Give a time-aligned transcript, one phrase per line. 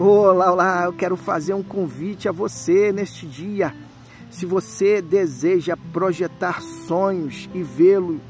[0.00, 3.74] Olá, olá, eu quero fazer um convite a você neste dia.
[4.30, 8.20] Se você deseja projetar sonhos e vê-los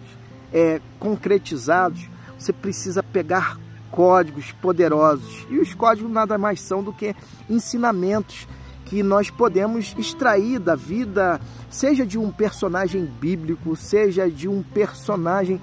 [0.50, 2.08] é, concretizados,
[2.38, 3.60] você precisa pegar
[3.90, 5.46] códigos poderosos.
[5.50, 7.14] E os códigos nada mais são do que
[7.50, 8.48] ensinamentos
[8.86, 11.38] que nós podemos extrair da vida,
[11.68, 15.60] seja de um personagem bíblico, seja de um personagem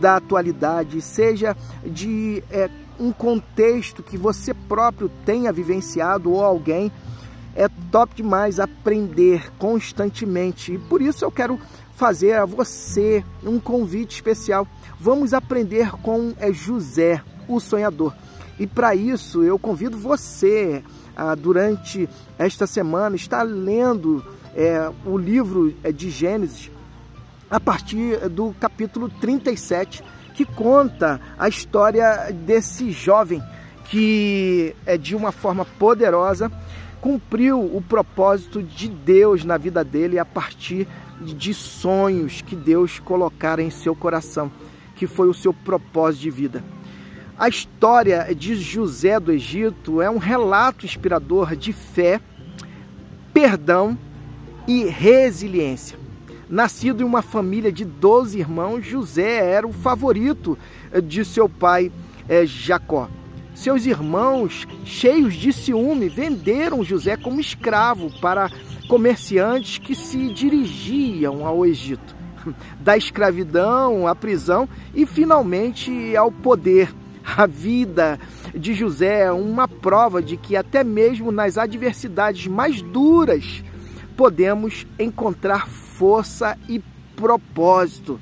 [0.00, 6.90] da atualidade, seja de é, um contexto que você próprio tenha vivenciado ou alguém.
[7.54, 11.58] É top demais aprender constantemente e por isso eu quero
[11.96, 14.66] fazer a você um convite especial.
[15.00, 18.14] Vamos aprender com é, José, o sonhador.
[18.58, 20.82] E para isso eu convido você
[21.16, 24.24] a, durante esta semana estar lendo
[24.54, 26.70] é, o livro é, de Gênesis
[27.50, 30.04] a partir do capítulo 37
[30.38, 33.42] que conta a história desse jovem
[33.86, 36.48] que, é, de uma forma poderosa,
[37.00, 40.86] cumpriu o propósito de Deus na vida dele a partir
[41.20, 44.48] de sonhos que Deus colocara em seu coração,
[44.94, 46.64] que foi o seu propósito de vida.
[47.36, 52.20] A história de José do Egito é um relato inspirador de fé,
[53.34, 53.98] perdão
[54.68, 55.98] e resiliência.
[56.48, 60.56] Nascido em uma família de 12 irmãos, José era o favorito
[60.90, 61.92] eh, de seu pai
[62.26, 63.08] é, Jacó.
[63.54, 68.50] Seus irmãos, cheios de ciúme, venderam José como escravo para
[68.88, 72.16] comerciantes que se dirigiam ao Egito.
[72.80, 76.94] Da escravidão à prisão e finalmente ao poder.
[77.36, 78.18] A vida
[78.54, 83.62] de José é uma prova de que, até mesmo nas adversidades mais duras,
[84.16, 85.68] podemos encontrar
[85.98, 86.80] força e
[87.16, 88.20] propósito.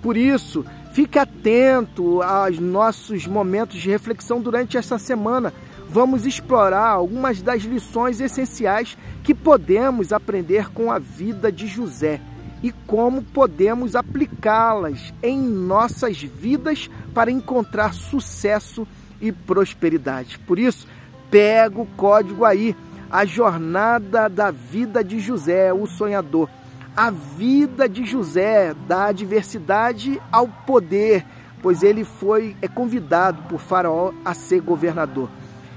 [0.00, 5.52] Por isso, fique atento aos nossos momentos de reflexão durante esta semana.
[5.88, 12.20] Vamos explorar algumas das lições essenciais que podemos aprender com a vida de José
[12.62, 18.86] e como podemos aplicá-las em nossas vidas para encontrar sucesso
[19.20, 20.38] e prosperidade.
[20.38, 20.86] Por isso,
[21.28, 22.76] pega o código aí,
[23.10, 26.48] a jornada da vida de José, o sonhador
[26.96, 31.26] a vida de José, da adversidade ao poder,
[31.62, 35.28] pois ele foi é convidado por Faraó a ser governador.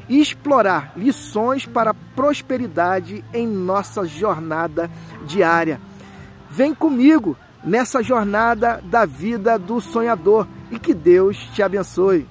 [0.08, 4.90] E explorar lições para prosperidade em nossa jornada
[5.28, 5.80] diária.
[6.50, 12.26] Vem comigo nessa jornada da vida do sonhador e que Deus te abençoe.